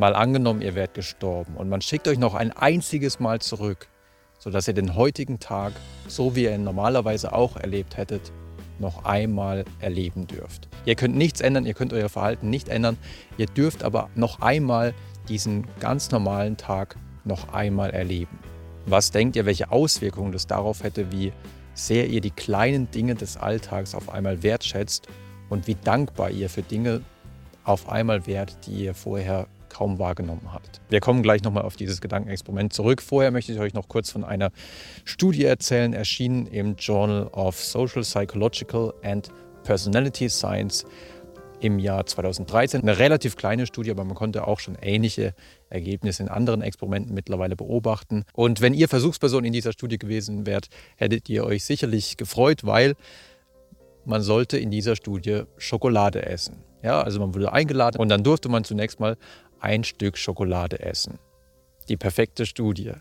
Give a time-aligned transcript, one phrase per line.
[0.00, 3.86] Mal angenommen, ihr werdet gestorben und man schickt euch noch ein einziges Mal zurück,
[4.38, 5.74] sodass ihr den heutigen Tag,
[6.08, 8.32] so wie ihr ihn normalerweise auch erlebt hättet,
[8.78, 10.68] noch einmal erleben dürft.
[10.86, 12.96] Ihr könnt nichts ändern, ihr könnt euer Verhalten nicht ändern,
[13.36, 14.94] ihr dürft aber noch einmal
[15.28, 16.96] diesen ganz normalen Tag
[17.26, 18.38] noch einmal erleben.
[18.86, 21.30] Was denkt ihr, welche Auswirkungen das darauf hätte, wie
[21.74, 25.08] sehr ihr die kleinen Dinge des Alltags auf einmal wertschätzt
[25.50, 27.02] und wie dankbar ihr für Dinge
[27.64, 30.80] auf einmal wärt, die ihr vorher kaum wahrgenommen habt.
[30.90, 33.00] Wir kommen gleich nochmal auf dieses Gedankenexperiment zurück.
[33.00, 34.50] Vorher möchte ich euch noch kurz von einer
[35.04, 39.30] Studie erzählen, erschienen im Journal of Social Psychological and
[39.62, 40.84] Personality Science
[41.60, 42.82] im Jahr 2013.
[42.82, 45.34] Eine relativ kleine Studie, aber man konnte auch schon ähnliche
[45.68, 48.24] Ergebnisse in anderen Experimenten mittlerweile beobachten.
[48.32, 52.94] Und wenn ihr Versuchsperson in dieser Studie gewesen wärt, hättet ihr euch sicherlich gefreut, weil
[54.04, 56.64] man sollte in dieser Studie Schokolade essen.
[56.82, 59.18] Ja, also man wurde eingeladen und dann durfte man zunächst mal
[59.60, 61.18] ein Stück Schokolade essen.
[61.88, 62.92] Die perfekte Studie.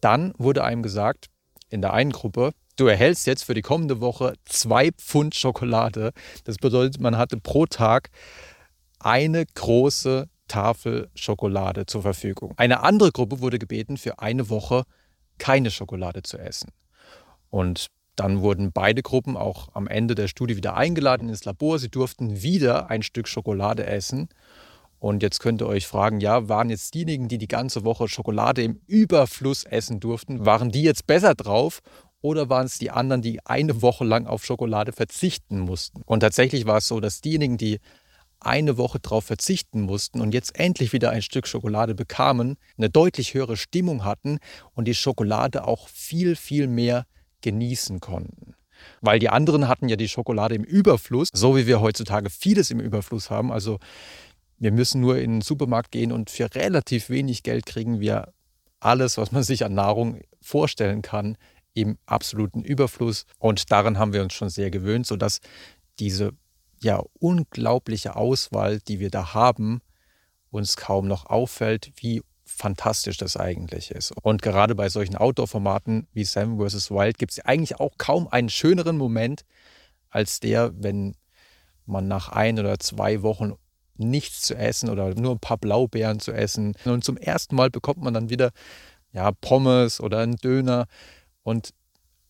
[0.00, 1.26] Dann wurde einem gesagt,
[1.70, 6.12] in der einen Gruppe, du erhältst jetzt für die kommende Woche zwei Pfund Schokolade.
[6.44, 8.10] Das bedeutet, man hatte pro Tag
[8.98, 12.52] eine große Tafel Schokolade zur Verfügung.
[12.56, 14.84] Eine andere Gruppe wurde gebeten, für eine Woche
[15.38, 16.70] keine Schokolade zu essen.
[17.48, 21.78] Und dann wurden beide Gruppen auch am Ende der Studie wieder eingeladen ins Labor.
[21.78, 24.28] Sie durften wieder ein Stück Schokolade essen.
[25.02, 28.62] Und jetzt könnt ihr euch fragen, ja, waren jetzt diejenigen, die die ganze Woche Schokolade
[28.62, 31.80] im Überfluss essen durften, waren die jetzt besser drauf
[32.20, 36.02] oder waren es die anderen, die eine Woche lang auf Schokolade verzichten mussten?
[36.06, 37.80] Und tatsächlich war es so, dass diejenigen, die
[38.38, 43.34] eine Woche darauf verzichten mussten und jetzt endlich wieder ein Stück Schokolade bekamen, eine deutlich
[43.34, 44.38] höhere Stimmung hatten
[44.74, 47.06] und die Schokolade auch viel, viel mehr
[47.40, 48.54] genießen konnten.
[49.00, 52.78] Weil die anderen hatten ja die Schokolade im Überfluss, so wie wir heutzutage vieles im
[52.78, 53.50] Überfluss haben.
[53.50, 53.78] Also
[54.62, 58.32] wir müssen nur in den Supermarkt gehen und für relativ wenig Geld kriegen wir
[58.78, 61.36] alles, was man sich an Nahrung vorstellen kann,
[61.74, 63.26] im absoluten Überfluss.
[63.40, 65.40] Und daran haben wir uns schon sehr gewöhnt, sodass
[65.98, 66.30] diese
[66.80, 69.80] ja unglaubliche Auswahl, die wir da haben,
[70.52, 74.12] uns kaum noch auffällt, wie fantastisch das eigentlich ist.
[74.22, 76.92] Und gerade bei solchen Outdoor-Formaten wie Seven vs.
[76.92, 79.44] Wild gibt es eigentlich auch kaum einen schöneren Moment
[80.08, 81.16] als der, wenn
[81.84, 83.54] man nach ein oder zwei Wochen
[83.96, 86.74] nichts zu essen oder nur ein paar Blaubeeren zu essen.
[86.84, 88.50] Und zum ersten Mal bekommt man dann wieder
[89.12, 90.86] ja, Pommes oder einen Döner.
[91.42, 91.70] Und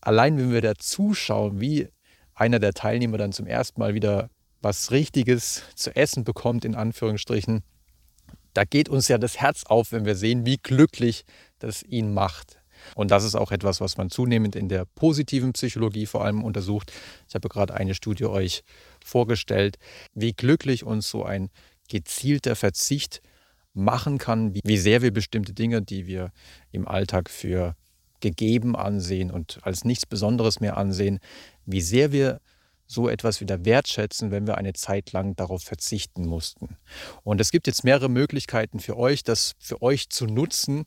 [0.01, 1.87] allein wenn wir da zuschauen, wie
[2.35, 4.29] einer der Teilnehmer dann zum ersten Mal wieder
[4.61, 7.63] was Richtiges zu essen bekommt, in Anführungsstrichen,
[8.53, 11.25] da geht uns ja das Herz auf, wenn wir sehen, wie glücklich
[11.59, 12.59] das ihn macht.
[12.95, 16.91] Und das ist auch etwas, was man zunehmend in der positiven Psychologie vor allem untersucht.
[17.27, 18.63] Ich habe gerade eine Studie euch
[19.03, 19.77] vorgestellt,
[20.13, 21.49] wie glücklich uns so ein
[21.89, 23.21] gezielter Verzicht
[23.73, 26.31] machen kann, wie sehr wir bestimmte Dinge, die wir
[26.71, 27.75] im Alltag für
[28.19, 31.19] gegeben ansehen und als nichts Besonderes mehr ansehen,
[31.65, 32.39] wie sehr wir
[32.85, 36.77] so etwas wieder wertschätzen, wenn wir eine Zeit lang darauf verzichten mussten.
[37.23, 40.85] Und es gibt jetzt mehrere Möglichkeiten für euch, das für euch zu nutzen.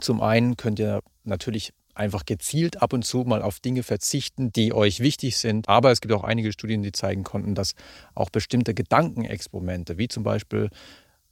[0.00, 4.72] Zum einen könnt ihr natürlich einfach gezielt ab und zu mal auf Dinge verzichten, die
[4.72, 5.68] euch wichtig sind.
[5.68, 7.74] Aber es gibt auch einige Studien, die zeigen konnten, dass
[8.14, 10.70] auch bestimmte Gedankenexperimente, wie zum Beispiel,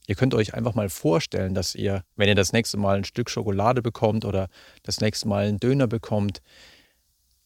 [0.09, 3.31] ihr könnt euch einfach mal vorstellen, dass ihr, wenn ihr das nächste Mal ein Stück
[3.31, 4.49] Schokolade bekommt oder
[4.83, 6.43] das nächste Mal einen Döner bekommt,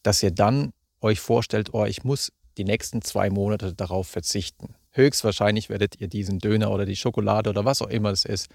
[0.02, 4.74] dass ihr dann euch vorstellt, oh, ich muss die nächsten zwei Monate darauf verzichten.
[4.92, 8.48] Höchstwahrscheinlich werdet ihr diesen Döner oder die Schokolade oder was auch immer es ist,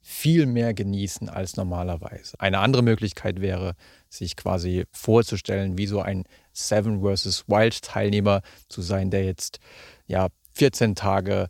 [0.00, 2.38] viel mehr genießen als normalerweise.
[2.40, 3.74] Eine andere Möglichkeit wäre,
[4.08, 7.44] sich quasi vorzustellen, wie so ein Seven vs.
[7.48, 9.58] Wild Teilnehmer zu sein, der jetzt
[10.06, 11.48] ja 14 Tage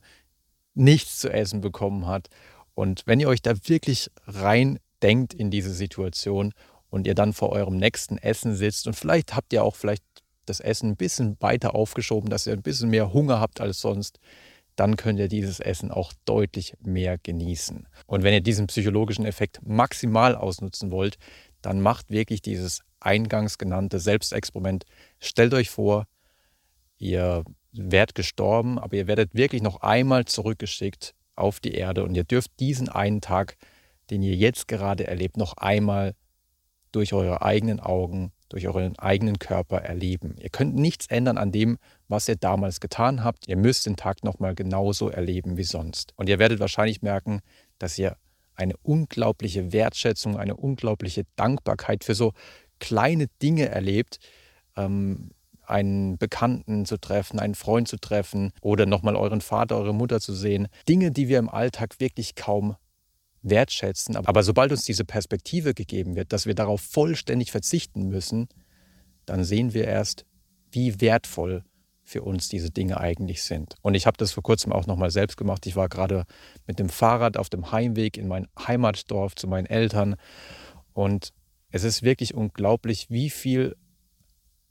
[0.75, 2.29] nichts zu essen bekommen hat.
[2.75, 6.53] Und wenn ihr euch da wirklich rein denkt in diese Situation
[6.91, 10.05] und ihr dann vor eurem nächsten Essen sitzt und vielleicht habt ihr auch vielleicht
[10.47, 14.19] das Essen ein bisschen weiter aufgeschoben, dass ihr ein bisschen mehr Hunger habt als sonst,
[14.79, 17.89] dann könnt ihr dieses Essen auch deutlich mehr genießen.
[18.07, 21.19] Und wenn ihr diesen psychologischen Effekt maximal ausnutzen wollt,
[21.63, 24.85] dann macht wirklich dieses eingangs genannte Selbstexperiment.
[25.19, 26.07] Stellt euch vor,
[26.97, 27.43] ihr
[27.73, 32.61] werdet gestorben, aber ihr werdet wirklich noch einmal zurückgeschickt auf die Erde und ihr dürft
[32.61, 33.57] diesen einen Tag,
[34.11, 36.15] den ihr jetzt gerade erlebt, noch einmal
[36.93, 40.37] durch eure eigenen Augen durch euren eigenen Körper erleben.
[40.41, 41.79] Ihr könnt nichts ändern an dem,
[42.09, 43.49] was ihr damals getan habt.
[43.49, 46.13] Ihr müsst den Tag nochmal genauso erleben wie sonst.
[46.17, 47.41] Und ihr werdet wahrscheinlich merken,
[47.79, 48.17] dass ihr
[48.55, 52.33] eine unglaubliche Wertschätzung, eine unglaubliche Dankbarkeit für so
[52.81, 54.19] kleine Dinge erlebt.
[54.77, 55.31] Ähm,
[55.69, 60.33] einen Bekannten zu treffen, einen Freund zu treffen oder nochmal euren Vater, eure Mutter zu
[60.33, 60.69] sehen.
[60.89, 62.77] Dinge, die wir im Alltag wirklich kaum
[63.43, 64.17] wertschätzen.
[64.17, 68.49] Aber sobald uns diese Perspektive gegeben wird, dass wir darauf vollständig verzichten müssen,
[69.27, 70.25] dann sehen wir erst,
[70.71, 71.65] wie wertvoll
[72.03, 73.75] für uns diese Dinge eigentlich sind.
[73.83, 75.67] Und ich habe das vor kurzem auch nochmal selbst gemacht.
[75.67, 76.25] Ich war gerade
[76.67, 80.17] mit dem Fahrrad auf dem Heimweg in mein Heimatdorf zu meinen Eltern.
[80.95, 81.35] Und
[81.71, 83.77] es ist wirklich unglaublich, wie viel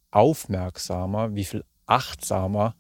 [0.09, 2.75] aufmerksamer, wie viel achtsamer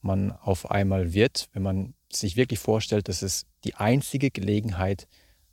[0.00, 5.06] man auf einmal wird, wenn man sich wirklich vorstellt, dass es die einzige Gelegenheit,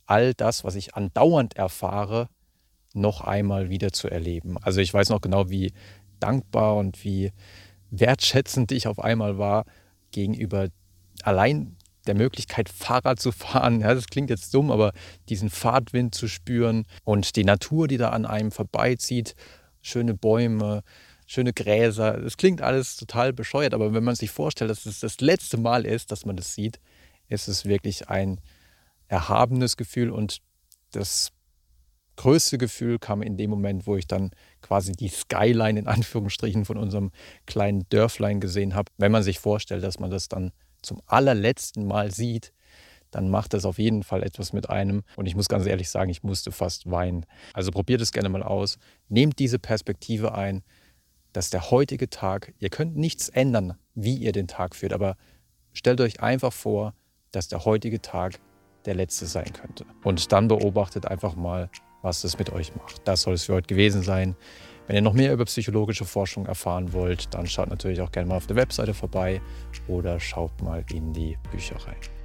[0.06, 2.28] all das, was ich andauernd erfahre,
[2.94, 4.56] noch einmal wieder zu erleben.
[4.62, 5.72] Also ich weiß noch genau, wie
[6.20, 7.32] dankbar und wie
[7.90, 9.64] wertschätzend ich auf einmal war
[10.10, 10.68] gegenüber
[11.22, 11.76] allein
[12.06, 13.80] der Möglichkeit, Fahrrad zu fahren.
[13.80, 14.92] Ja, das klingt jetzt dumm, aber
[15.28, 19.34] diesen Fahrtwind zu spüren und die Natur, die da an einem vorbeizieht,
[19.82, 20.82] schöne Bäume,
[21.28, 22.14] schöne Gräser.
[22.14, 25.84] Das klingt alles total bescheuert, aber wenn man sich vorstellt, dass es das letzte Mal
[25.84, 26.80] ist, dass man das sieht,
[27.28, 28.40] ist es wirklich ein
[29.08, 30.38] erhabenes Gefühl und
[30.90, 31.30] das
[32.16, 34.30] größte Gefühl kam in dem Moment, wo ich dann
[34.62, 37.12] quasi die Skyline in Anführungsstrichen von unserem
[37.46, 38.90] kleinen Dörflein gesehen habe.
[38.96, 40.50] Wenn man sich vorstellt, dass man das dann
[40.82, 42.52] zum allerletzten Mal sieht,
[43.10, 45.02] dann macht das auf jeden Fall etwas mit einem.
[45.16, 47.26] Und ich muss ganz ehrlich sagen, ich musste fast weinen.
[47.52, 48.78] Also probiert es gerne mal aus.
[49.08, 50.62] Nehmt diese Perspektive ein,
[51.32, 55.16] dass der heutige Tag, ihr könnt nichts ändern, wie ihr den Tag führt, aber
[55.72, 56.94] stellt euch einfach vor,
[57.32, 58.40] dass der heutige Tag
[58.84, 59.84] der letzte sein könnte.
[60.02, 61.70] Und dann beobachtet einfach mal,
[62.02, 63.06] was es mit euch macht.
[63.06, 64.36] Das soll es für heute gewesen sein.
[64.86, 68.36] Wenn ihr noch mehr über psychologische Forschung erfahren wollt, dann schaut natürlich auch gerne mal
[68.36, 69.42] auf der Webseite vorbei
[69.86, 72.17] oder schaut mal in die Bücher rein.